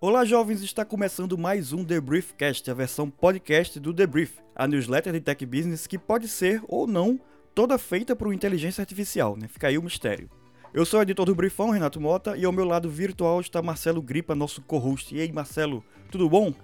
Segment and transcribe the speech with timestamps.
[0.00, 0.62] Olá, jovens!
[0.62, 5.20] Está começando mais um The Briefcast, a versão podcast do The Brief, a newsletter de
[5.20, 7.20] tech business que pode ser ou não
[7.54, 9.48] toda feita por inteligência artificial, né?
[9.48, 10.30] Fica aí o mistério.
[10.72, 14.00] Eu sou o editor do Briefão, Renato Mota, e ao meu lado virtual está Marcelo
[14.00, 15.14] Gripa, nosso co-host.
[15.14, 16.54] E aí, Marcelo, tudo bom?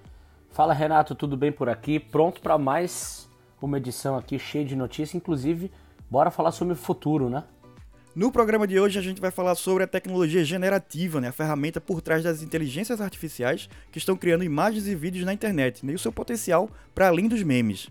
[0.57, 2.01] Fala, Renato, tudo bem por aqui?
[2.01, 3.29] Pronto para mais
[3.61, 5.71] uma edição aqui cheia de notícias, inclusive,
[6.09, 7.45] bora falar sobre o futuro, né?
[8.15, 11.79] No programa de hoje a gente vai falar sobre a tecnologia generativa, né, a ferramenta
[11.79, 15.95] por trás das inteligências artificiais que estão criando imagens e vídeos na internet né, e
[15.95, 17.91] o seu potencial para além dos memes.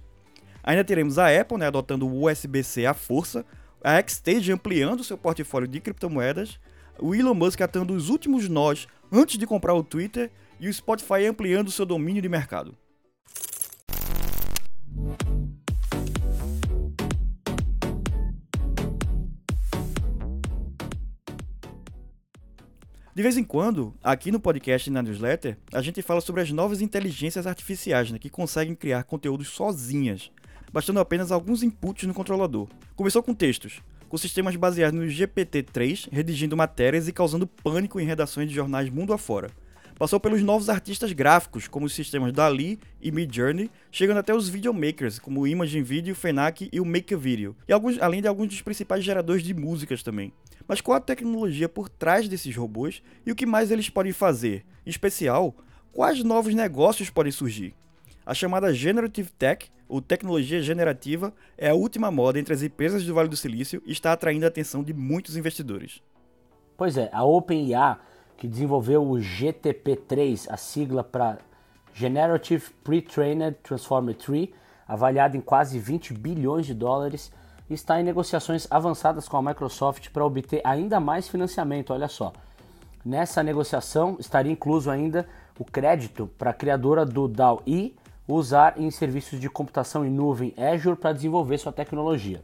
[0.63, 3.45] Ainda teremos a Apple né, adotando o USB-C à força,
[3.83, 6.59] a Xstage ampliando seu portfólio de criptomoedas,
[6.97, 11.25] o Elon Musk atando os últimos nós antes de comprar o Twitter e o Spotify
[11.25, 12.77] ampliando seu domínio de mercado.
[23.15, 26.51] De vez em quando, aqui no podcast e na newsletter, a gente fala sobre as
[26.51, 30.29] novas inteligências artificiais né, que conseguem criar conteúdos sozinhas,
[30.69, 32.67] bastando apenas alguns inputs no controlador.
[32.93, 38.49] Começou com textos, com sistemas baseados no GPT-3, redigindo matérias e causando pânico em redações
[38.49, 39.49] de jornais mundo afora.
[39.97, 45.19] Passou pelos novos artistas gráficos, como os sistemas Dali e Midjourney, chegando até os videomakers,
[45.19, 48.61] como o Imagine Video, Fenac e o Make Video, e alguns, além de alguns dos
[48.61, 50.33] principais geradores de músicas também.
[50.67, 54.65] Mas qual a tecnologia por trás desses robôs e o que mais eles podem fazer?
[54.85, 55.55] Em especial,
[55.93, 57.73] quais novos negócios podem surgir?
[58.25, 63.13] A chamada Generative Tech, ou tecnologia generativa, é a última moda entre as empresas do
[63.13, 66.01] Vale do Silício e está atraindo a atenção de muitos investidores.
[66.75, 67.95] Pois é, a OpenAI,
[68.37, 71.37] que desenvolveu o GTP3, a sigla para
[71.93, 74.53] Generative Pre-Trained Transformer Tree,
[74.87, 77.31] avaliado em quase 20 bilhões de dólares,
[77.69, 81.91] está em negociações avançadas com a Microsoft para obter ainda mais financiamento.
[81.91, 82.33] Olha só,
[83.03, 87.95] nessa negociação estaria incluso ainda o crédito para a criadora do DAO-E
[88.27, 92.41] usar em serviços de computação em nuvem Azure para desenvolver sua tecnologia.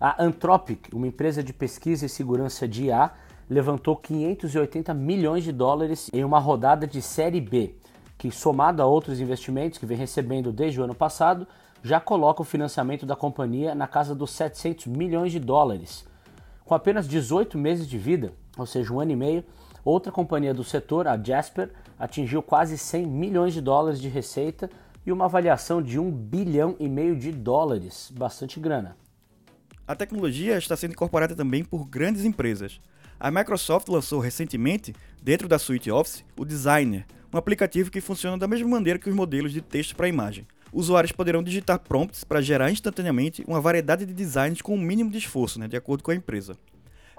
[0.00, 3.12] A Anthropic, uma empresa de pesquisa e segurança de IA,
[3.52, 7.74] levantou 580 milhões de dólares em uma rodada de série B,
[8.16, 11.46] que somado a outros investimentos que vem recebendo desde o ano passado,
[11.82, 16.06] já coloca o financiamento da companhia na casa dos 700 milhões de dólares.
[16.64, 19.44] Com apenas 18 meses de vida, ou seja, um ano e meio,
[19.84, 24.70] outra companhia do setor, a Jasper, atingiu quase 100 milhões de dólares de receita
[25.04, 28.96] e uma avaliação de 1 bilhão e meio de dólares, bastante grana.
[29.86, 32.80] A tecnologia está sendo incorporada também por grandes empresas.
[33.22, 38.48] A Microsoft lançou recentemente, dentro da suite Office, o Designer, um aplicativo que funciona da
[38.48, 42.72] mesma maneira que os modelos de texto para imagem usuários poderão digitar prompts para gerar
[42.72, 46.10] instantaneamente uma variedade de designs com o um mínimo de esforço, né, de acordo com
[46.10, 46.56] a empresa.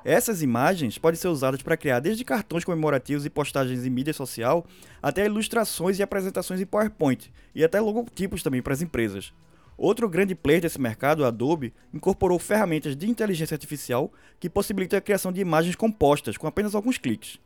[0.04, 4.66] Essas imagens podem ser usadas para criar desde cartões comemorativos e postagens em mídia social,
[5.02, 9.32] até ilustrações e apresentações em PowerPoint, e até logotipos também para as empresas.
[9.78, 15.02] Outro grande player desse mercado, a Adobe, incorporou ferramentas de inteligência artificial que possibilitam a
[15.02, 17.40] criação de imagens compostas com apenas alguns cliques.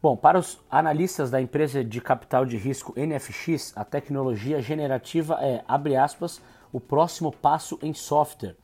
[0.00, 5.62] Bom, para os analistas da empresa de capital de risco NFX, a tecnologia generativa é,
[5.66, 6.40] abre aspas,
[6.72, 8.56] o próximo passo em software.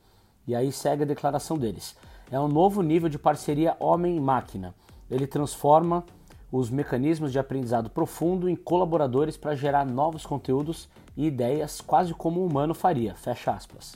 [0.47, 1.95] E aí segue a declaração deles.
[2.31, 4.73] É um novo nível de parceria homem-máquina.
[5.11, 6.05] Ele transforma
[6.51, 12.41] os mecanismos de aprendizado profundo em colaboradores para gerar novos conteúdos e ideias, quase como
[12.41, 13.15] um humano faria.
[13.15, 13.95] Fecha aspas.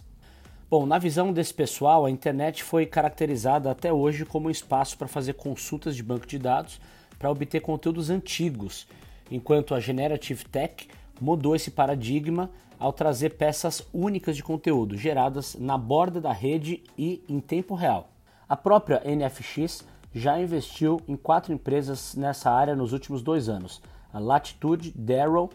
[0.69, 5.07] Bom, na visão desse pessoal, a internet foi caracterizada até hoje como um espaço para
[5.07, 6.79] fazer consultas de banco de dados
[7.18, 8.88] para obter conteúdos antigos,
[9.31, 10.88] enquanto a Generative Tech
[11.19, 17.24] mudou esse paradigma ao trazer peças únicas de conteúdo geradas na borda da rede e
[17.28, 18.09] em tempo real.
[18.47, 23.81] A própria NFX já investiu em quatro empresas nessa área nos últimos dois anos:
[24.13, 25.50] a Latitude, Darrow,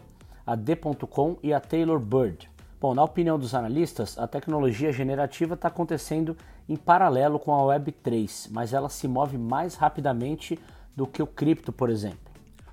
[0.45, 2.49] a D.com e a Taylor Bird.
[2.79, 6.37] Bom, na opinião dos analistas, a tecnologia generativa está acontecendo
[6.69, 10.59] em paralelo com a Web3, mas ela se move mais rapidamente
[10.95, 12.19] do que o cripto, por exemplo.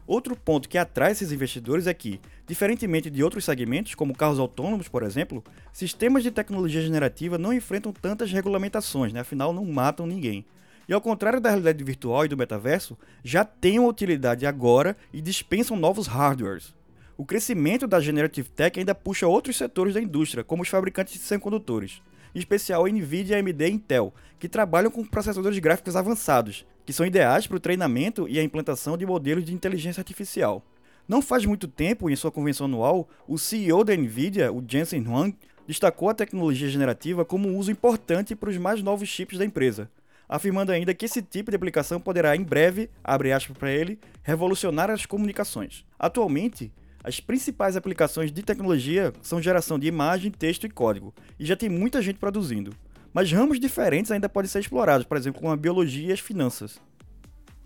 [0.07, 4.89] Outro ponto que atrai esses investidores é que, diferentemente de outros segmentos, como carros autônomos,
[4.89, 5.43] por exemplo,
[5.73, 9.21] sistemas de tecnologia generativa não enfrentam tantas regulamentações, né?
[9.21, 10.45] afinal não matam ninguém.
[10.89, 15.23] E ao contrário da realidade virtual e do metaverso, já têm uma utilidade agora e
[15.23, 16.75] dispensam novos hardwares.
[17.17, 21.21] O crescimento da Generative Tech ainda puxa outros setores da indústria, como os fabricantes de
[21.21, 22.01] semicondutores,
[22.35, 27.47] em especial Nvidia, AMD e Intel, que trabalham com processadores gráficos avançados, que são ideais
[27.47, 30.65] para o treinamento e a implantação de modelos de inteligência artificial.
[31.07, 35.37] Não faz muito tempo, em sua convenção anual, o CEO da Nvidia, o Jensen Huang,
[35.67, 39.91] destacou a tecnologia generativa como um uso importante para os mais novos chips da empresa,
[40.29, 44.91] afirmando ainda que esse tipo de aplicação poderá em breve, abre aspas para ele, revolucionar
[44.91, 45.85] as comunicações.
[45.99, 46.73] Atualmente,
[47.05, 51.69] as principais aplicações de tecnologia são geração de imagem, texto e código, e já tem
[51.69, 52.73] muita gente produzindo.
[53.13, 56.81] Mas ramos diferentes ainda podem ser explorados, por exemplo, como a biologia e as finanças.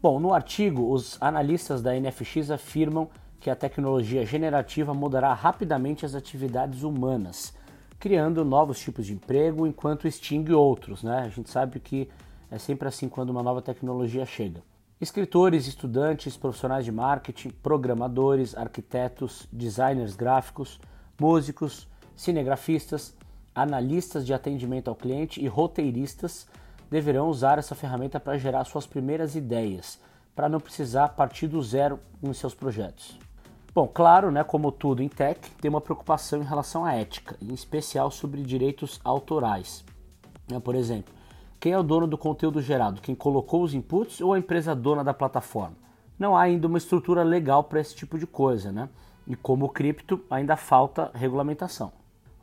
[0.00, 6.14] Bom, no artigo, os analistas da NFX afirmam que a tecnologia generativa mudará rapidamente as
[6.14, 7.54] atividades humanas,
[7.98, 11.02] criando novos tipos de emprego enquanto extingue outros.
[11.02, 11.18] Né?
[11.24, 12.08] A gente sabe que
[12.50, 14.62] é sempre assim quando uma nova tecnologia chega.
[14.98, 20.80] Escritores, estudantes, profissionais de marketing, programadores, arquitetos, designers gráficos,
[21.20, 23.14] músicos, cinegrafistas,
[23.54, 26.48] analistas de atendimento ao cliente e roteiristas
[26.90, 30.00] deverão usar essa ferramenta para gerar suas primeiras ideias,
[30.34, 33.18] para não precisar partir do zero nos seus projetos.
[33.74, 37.52] Bom, claro, né, como tudo em tech, tem uma preocupação em relação à ética, em
[37.52, 39.84] especial sobre direitos autorais.
[40.50, 41.12] Né, por exemplo,
[41.66, 43.00] quem é o dono do conteúdo gerado?
[43.00, 45.74] Quem colocou os inputs ou a empresa dona da plataforma?
[46.16, 48.88] Não há ainda uma estrutura legal para esse tipo de coisa, né?
[49.26, 51.90] E como cripto, ainda falta regulamentação.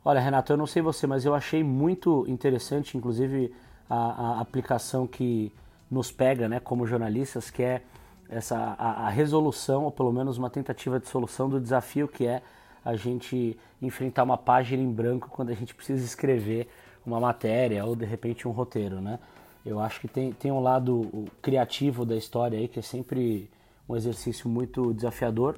[0.04, 3.50] Olha, Renato, eu não sei você, mas eu achei muito interessante, inclusive,
[3.88, 5.50] a, a aplicação que
[5.90, 7.80] nos pega, né, como jornalistas, que é
[8.28, 12.42] essa a, a, resolução, ou pelo menos uma tentativa de solução do desafio que é
[12.84, 16.68] a gente enfrentar uma página em branco quando a gente precisa escrever
[17.06, 19.18] uma matéria ou de repente um roteiro, né?
[19.64, 23.50] Eu acho que tem, tem um lado criativo da história aí que é sempre
[23.88, 25.56] um exercício muito desafiador,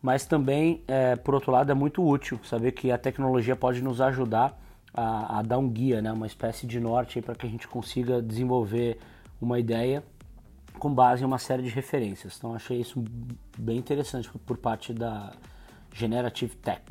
[0.00, 4.00] mas também, é, por outro lado, é muito útil saber que a tecnologia pode nos
[4.00, 4.60] ajudar
[4.92, 8.22] a, a dar um guia, né, uma espécie de norte para que a gente consiga
[8.22, 8.98] desenvolver
[9.40, 10.04] uma ideia
[10.78, 12.36] com base em uma série de referências.
[12.36, 13.02] Então achei isso
[13.58, 15.32] bem interessante por parte da
[15.92, 16.82] Generative Tech.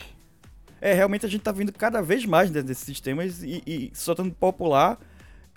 [0.86, 4.06] É, realmente a gente está vendo cada vez mais né, desses sistemas e, e se
[4.06, 5.00] tornando popular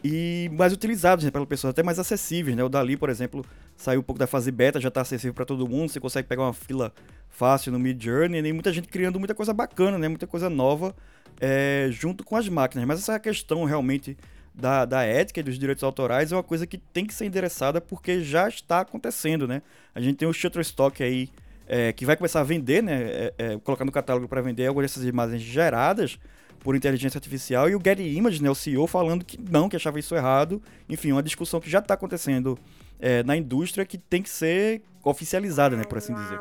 [0.04, 2.56] e mais utilizados né, pela pessoa, até mais acessíveis.
[2.56, 2.62] Né?
[2.62, 3.44] O Dali, por exemplo,
[3.76, 6.44] saiu um pouco da fase beta, já está acessível para todo mundo, você consegue pegar
[6.44, 6.92] uma fila
[7.28, 10.06] fácil no Mid Journey, e muita gente criando muita coisa bacana, né?
[10.06, 10.94] muita coisa nova
[11.40, 12.86] é, junto com as máquinas.
[12.86, 14.16] Mas essa questão realmente
[14.54, 17.80] da, da ética e dos direitos autorais é uma coisa que tem que ser endereçada
[17.80, 19.60] porque já está acontecendo, né?
[19.92, 21.30] A gente tem o Shutterstock aí
[21.66, 23.02] é, que vai começar a vender, né?
[23.02, 26.18] É, é, colocar no catálogo para vender algumas dessas imagens geradas
[26.60, 30.00] por inteligência artificial e o Getty Images, né, o CEO, falando que não, que achava
[30.00, 30.60] isso errado.
[30.88, 32.58] Enfim, uma discussão que já está acontecendo
[32.98, 36.40] é, na indústria que tem que ser oficializada, né, por assim dizer.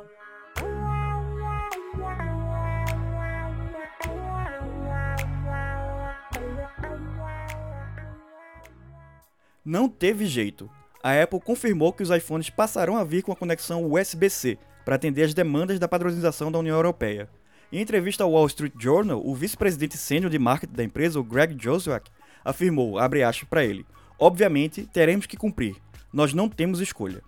[9.64, 10.70] Não teve jeito.
[11.04, 15.24] A Apple confirmou que os iPhones passarão a vir com a conexão USB-C para atender
[15.24, 17.28] às demandas da padronização da União Europeia.
[17.74, 21.58] Em entrevista ao Wall Street Journal, o vice-presidente sênior de marketing da empresa, o Greg
[21.60, 22.12] Joswiak,
[22.44, 23.84] afirmou, abre aspas para ele,
[24.20, 25.76] obviamente teremos que cumprir,
[26.14, 27.24] nós não temos escolha.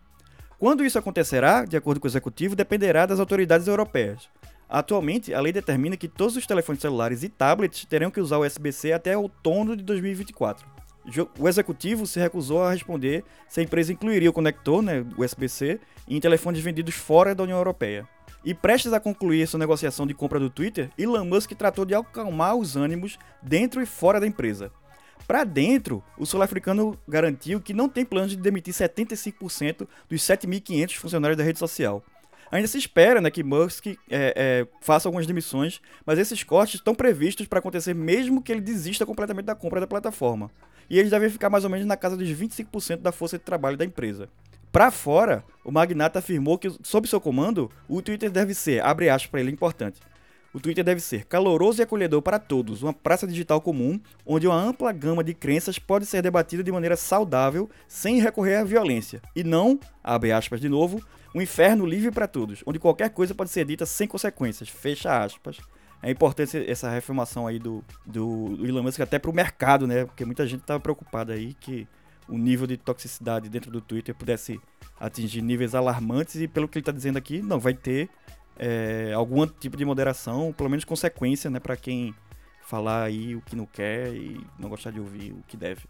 [0.59, 4.29] Quando isso acontecerá, de acordo com o executivo, dependerá das autoridades europeias.
[4.69, 8.45] Atualmente, a lei determina que todos os telefones celulares e tablets terão que usar o
[8.45, 10.76] USB-C até outono de 2024
[11.39, 16.19] o executivo se recusou a responder se a empresa incluiria o conector, né, USB-C, em
[16.19, 18.07] telefones vendidos fora da União Europeia.
[18.43, 22.55] E prestes a concluir sua negociação de compra do Twitter, Elon Musk tratou de acalmar
[22.55, 24.71] os ânimos dentro e fora da empresa.
[25.27, 31.37] Para dentro, o sul-africano garantiu que não tem planos de demitir 75% dos 7.500 funcionários
[31.37, 32.03] da rede social.
[32.49, 36.95] Ainda se espera né, que Musk é, é, faça algumas demissões, mas esses cortes estão
[36.95, 40.49] previstos para acontecer mesmo que ele desista completamente da compra da plataforma.
[40.89, 43.77] E eles devem ficar mais ou menos na casa dos 25% da força de trabalho
[43.77, 44.29] da empresa.
[44.71, 49.31] Para fora, o magnata afirmou que, sob seu comando, o Twitter deve ser, abre aspas
[49.31, 49.99] para ele, importante.
[50.53, 54.55] O Twitter deve ser caloroso e acolhedor para todos, uma praça digital comum, onde uma
[54.55, 59.43] ampla gama de crenças pode ser debatida de maneira saudável, sem recorrer à violência, e
[59.43, 61.01] não, abre aspas de novo,
[61.35, 64.69] um inferno livre para todos, onde qualquer coisa pode ser dita sem consequências.
[64.69, 65.57] Fecha aspas.
[66.01, 70.05] É importante essa reformação aí do, do, do Elon Musk até para o mercado, né?
[70.05, 71.87] Porque muita gente estava preocupada aí que
[72.27, 74.59] o nível de toxicidade dentro do Twitter pudesse
[74.99, 78.09] atingir níveis alarmantes e pelo que ele está dizendo aqui, não vai ter
[78.57, 82.13] é, algum tipo de moderação, pelo menos consequência, né, para quem
[82.61, 85.83] falar aí o que não quer e não gostar de ouvir o que deve.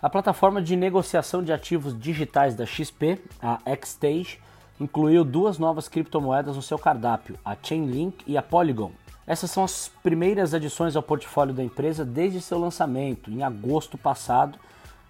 [0.00, 4.38] A plataforma de negociação de ativos digitais da XP, a Xstage,
[4.78, 8.92] incluiu duas novas criptomoedas no seu cardápio, a Chainlink e a Polygon.
[9.26, 14.58] Essas são as primeiras adições ao portfólio da empresa desde seu lançamento, em agosto passado,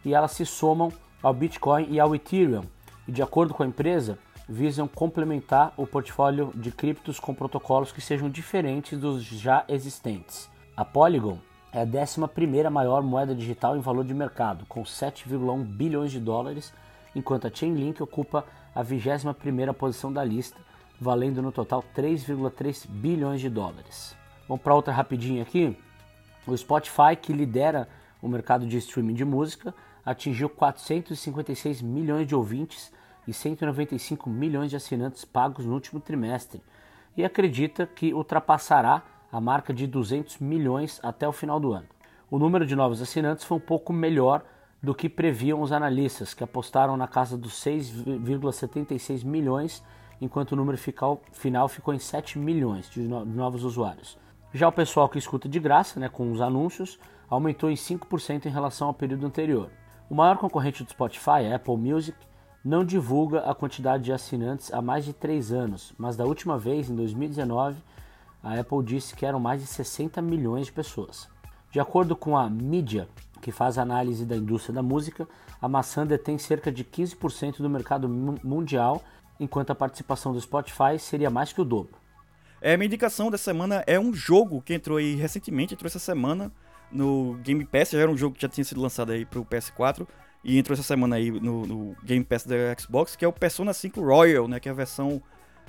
[0.05, 0.91] e elas se somam
[1.23, 2.65] ao Bitcoin e ao Ethereum.
[3.07, 4.19] E de acordo com a empresa,
[4.49, 10.49] visam complementar o portfólio de criptos com protocolos que sejam diferentes dos já existentes.
[10.77, 11.39] A Polygon
[11.73, 16.73] é a 11 maior moeda digital em valor de mercado, com 7,1 bilhões de dólares,
[17.15, 18.45] enquanto a Chainlink ocupa
[18.75, 20.59] a 21 posição da lista,
[21.01, 24.17] valendo no total 3,3 bilhões de dólares.
[24.49, 25.77] Vamos para outra rapidinho aqui.
[26.47, 27.89] O Spotify, que lidera
[28.23, 29.75] o mercado de streaming de música,
[30.05, 32.93] atingiu 456 milhões de ouvintes
[33.27, 36.63] e 195 milhões de assinantes pagos no último trimestre
[37.17, 41.87] e acredita que ultrapassará a marca de 200 milhões até o final do ano.
[42.31, 44.45] O número de novos assinantes foi um pouco melhor
[44.83, 49.83] do que previam os analistas, que apostaram na casa dos 6,76 milhões,
[50.21, 54.19] enquanto o número final ficou em 7 milhões de novos usuários.
[54.53, 58.51] Já o pessoal que escuta de graça, né, com os anúncios, aumentou em 5% em
[58.51, 59.71] relação ao período anterior.
[60.09, 62.17] O maior concorrente do Spotify, a Apple Music,
[62.65, 66.89] não divulga a quantidade de assinantes há mais de 3 anos, mas da última vez,
[66.89, 67.77] em 2019,
[68.43, 71.29] a Apple disse que eram mais de 60 milhões de pessoas.
[71.71, 73.09] De acordo com a Media,
[73.41, 75.29] que faz análise da indústria da música,
[75.61, 79.03] a maçã detém cerca de 15% do mercado mundial,
[79.39, 81.97] enquanto a participação do Spotify seria mais que o dobro.
[82.61, 86.51] É, minha indicação dessa semana é um jogo que entrou aí recentemente, entrou essa semana
[86.91, 90.07] no Game Pass, já era um jogo que já tinha sido lançado aí pro PS4
[90.43, 93.73] e entrou essa semana aí no, no Game Pass da Xbox, que é o Persona
[93.73, 95.23] 5 Royal, né, que é a versão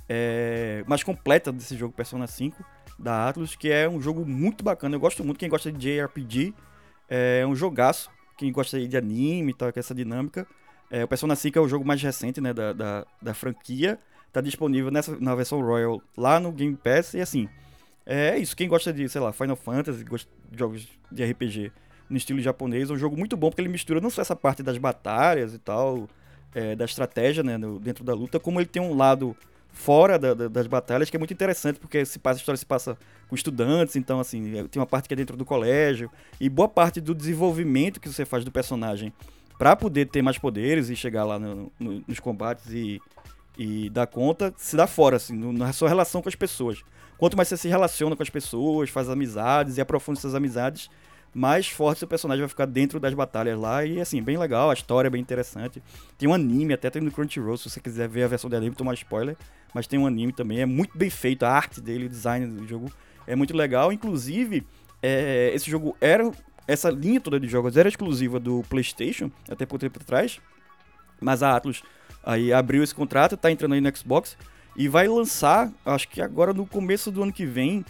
[0.07, 2.63] é, mais completa desse jogo Persona 5
[2.97, 4.95] da Atlus, que é um jogo muito bacana.
[4.95, 6.53] Eu gosto muito, quem gosta de JRPG,
[7.09, 8.09] é um jogaço.
[8.37, 10.47] Quem gosta de anime e tal, com essa dinâmica.
[10.89, 13.99] É, o Persona 5 é o jogo mais recente né, da, da, da franquia.
[14.31, 17.13] Tá disponível nessa, na versão Royal lá no Game Pass.
[17.13, 17.49] E assim,
[18.05, 18.55] é isso.
[18.55, 21.71] Quem gosta de, sei lá, Final Fantasy, gosta de jogos de RPG
[22.09, 24.63] no estilo japonês, é um jogo muito bom porque ele mistura não só essa parte
[24.63, 26.07] das batalhas e tal,
[26.55, 29.35] é, da estratégia né, no, dentro da luta, como ele tem um lado
[29.69, 32.65] fora da, da, das batalhas, que é muito interessante, porque se passa, a história se
[32.65, 36.49] passa com estudantes, então, assim, é, tem uma parte que é dentro do colégio, e
[36.49, 39.13] boa parte do desenvolvimento que você faz do personagem
[39.57, 43.01] para poder ter mais poderes e chegar lá no, no, nos combates e,
[43.57, 46.83] e dar conta, se dá fora, assim, na sua relação com as pessoas.
[47.17, 50.89] Quanto mais você se relaciona com as pessoas, faz amizades e aprofunda essas amizades,
[51.33, 53.83] mais forte seu personagem vai ficar dentro das batalhas lá.
[53.85, 55.81] E assim, bem legal, a história é bem interessante.
[56.17, 58.75] Tem um anime, até tem no Crunchyroll, se você quiser ver a versão de anime,
[58.75, 59.35] tomar spoiler.
[59.73, 62.67] Mas tem um anime também, é muito bem feito, a arte dele, o design do
[62.67, 62.91] jogo
[63.25, 63.91] é muito legal.
[63.91, 64.65] Inclusive,
[65.01, 66.31] é, esse jogo era.
[66.67, 70.39] Essa linha toda de jogos era exclusiva do PlayStation, até por tempo atrás.
[71.19, 71.81] Mas a Atlus
[72.23, 74.37] aí abriu esse contrato, tá entrando aí no Xbox
[74.75, 77.85] e vai lançar, acho que agora no começo do ano que vem,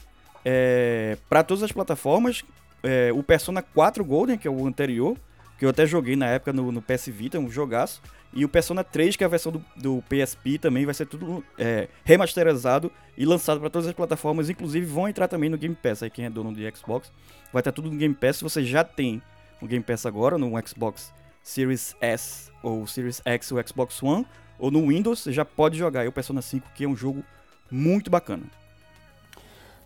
[0.46, 2.46] é, para todas as plataformas,
[2.84, 5.18] é, o Persona 4 Golden, que é o anterior,
[5.58, 8.02] que eu até joguei na época no, no PS Vita, um jogaço.
[8.34, 11.44] E o Persona 3, que é a versão do, do PSP, também vai ser tudo
[11.58, 14.50] é, remasterizado e lançado para todas as plataformas.
[14.50, 16.04] Inclusive vão entrar também no Game Pass.
[16.04, 17.12] Aí quem é dono de Xbox
[17.52, 18.38] vai estar tudo no Game Pass.
[18.38, 19.22] Se você já tem
[19.62, 24.26] o Game Pass agora no Xbox Series S ou Series X ou Xbox One
[24.60, 27.24] ou no Windows, você já pode jogar aí o Persona 5, que é um jogo
[27.72, 28.44] muito bacana.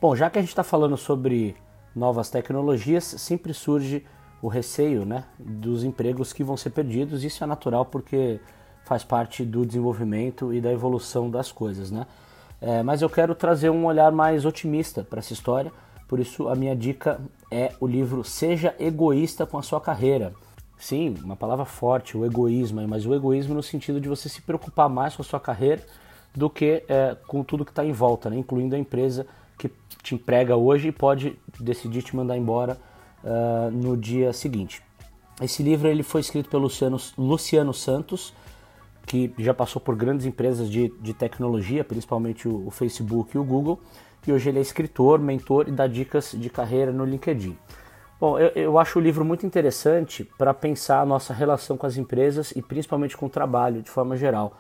[0.02, 1.56] Bom, já que a gente está falando sobre
[1.96, 4.04] novas tecnologias, sempre surge
[4.42, 7.24] o receio né, dos empregos que vão ser perdidos.
[7.24, 8.40] Isso é natural porque
[8.84, 11.92] faz parte do desenvolvimento e da evolução das coisas.
[11.92, 12.06] Né?
[12.60, 15.72] É, mas eu quero trazer um olhar mais otimista para essa história,
[16.08, 17.20] por isso a minha dica
[17.50, 20.34] é o livro Seja Egoísta com a Sua Carreira.
[20.78, 24.90] Sim, uma palavra forte, o egoísmo, mas o egoísmo no sentido de você se preocupar
[24.90, 25.86] mais com a sua carreira
[26.36, 28.38] do que é, com tudo que está em volta, né?
[28.38, 29.28] incluindo a empresa
[29.60, 29.70] que
[30.02, 32.78] te emprega hoje e pode decidir te mandar embora
[33.24, 34.82] uh, no dia seguinte.
[35.42, 38.34] Esse livro ele foi escrito pelo Luciano, Luciano Santos,
[39.06, 43.44] que já passou por grandes empresas de, de tecnologia, principalmente o, o, Facebook e o
[43.44, 43.80] Google,
[44.26, 47.58] e hoje ele é escritor, mentor e dá dicas de carreira no LinkedIn.
[48.20, 51.98] Bom, eu, eu acho o livro muito interessante para pensar a nossa relação com as
[51.98, 54.56] empresas e principalmente com o trabalho de forma geral.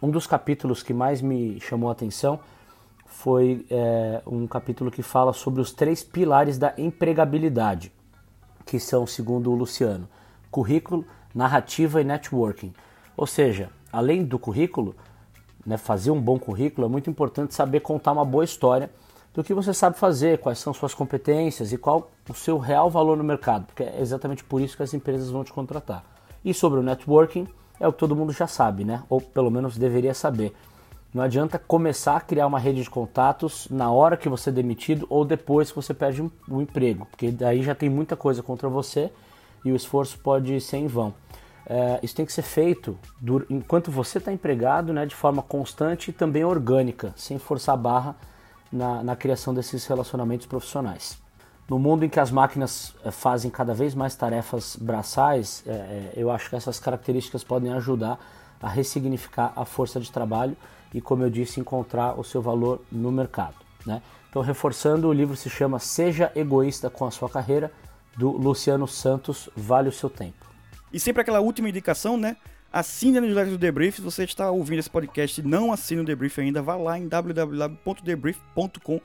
[0.00, 2.38] Um dos capítulos que mais me chamou a atenção
[3.18, 7.90] foi é, um capítulo que fala sobre os três pilares da empregabilidade,
[8.64, 10.08] que são, segundo o Luciano,
[10.52, 12.72] currículo, narrativa e networking.
[13.16, 14.94] Ou seja, além do currículo,
[15.66, 18.88] né, fazer um bom currículo, é muito importante saber contar uma boa história
[19.34, 23.16] do que você sabe fazer, quais são suas competências e qual o seu real valor
[23.16, 26.04] no mercado, porque é exatamente por isso que as empresas vão te contratar.
[26.44, 27.48] E sobre o networking,
[27.80, 29.02] é o que todo mundo já sabe, né?
[29.10, 30.54] Ou pelo menos deveria saber.
[31.12, 35.06] Não adianta começar a criar uma rede de contatos na hora que você é demitido
[35.08, 38.68] ou depois que você perde um, um emprego, porque daí já tem muita coisa contra
[38.68, 39.10] você
[39.64, 41.14] e o esforço pode ser em vão.
[41.66, 42.98] é, isso tem que ser feito
[43.50, 48.16] enquanto você está empregado, né, de forma constante e também orgânica, sem forçar a barra
[48.70, 51.18] na, na criação desses relacionamentos profissionais.
[51.68, 56.12] No mundo em que as máquinas é, fazem cada vez mais tarefas braçais, é, é,
[56.16, 58.18] eu acho que essas características podem ajudar
[58.62, 60.56] a ressignificar a força de trabalho
[60.92, 63.56] e, como eu disse, encontrar o seu valor no mercado.
[63.86, 64.02] Né?
[64.30, 67.72] Então, reforçando, o livro se chama Seja Egoísta com a Sua Carreira,
[68.16, 70.46] do Luciano Santos, Vale o Seu Tempo.
[70.92, 72.36] E sempre aquela última indicação, né?
[72.72, 73.96] Assine a newsletter do Debrief.
[73.96, 77.08] Se você está ouvindo esse podcast e não assina o Debrief ainda, vá lá em
[77.08, 79.00] www.debrief.com.br.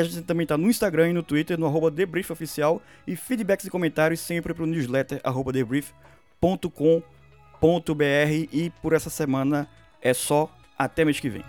[0.00, 2.80] A gente também está no Instagram e no Twitter, no arroba debriefoficial.
[3.06, 5.94] E feedbacks e comentários sempre para o newsletter arroba debrief.com.br.
[8.52, 9.68] E por essa semana
[10.00, 10.48] é só.
[10.76, 11.44] Até mês que vem.